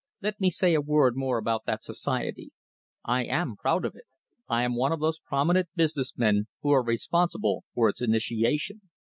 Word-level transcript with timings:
"Let 0.23 0.39
me 0.41 0.49
say 0.49 0.73
a 0.73 0.81
word 0.81 1.15
more 1.15 1.37
about 1.37 1.65
that 1.67 1.83
society. 1.83 2.49
I 3.05 3.23
am 3.23 3.55
proud 3.55 3.85
of 3.85 3.95
it. 3.95 4.05
I 4.49 4.63
am 4.63 4.75
one 4.75 4.91
of 4.91 4.99
those 4.99 5.19
prominent 5.19 5.69
business 5.75 6.17
men 6.17 6.47
who 6.63 6.71
are 6.71 6.81
responsible 6.83 7.65
for 7.75 7.87
its 7.87 8.01
initiation. 8.01 8.81